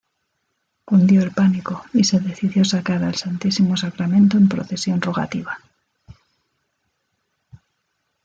Cundió 0.83 1.21
el 1.21 1.29
pánico 1.29 1.85
y 1.93 2.05
se 2.05 2.19
decidió 2.19 2.65
sacar 2.65 3.03
al 3.03 3.13
Santísimo 3.13 3.77
Sacramento 3.77 4.35
en 4.35 4.49
procesión 4.49 4.99
rogativa. 4.99 5.59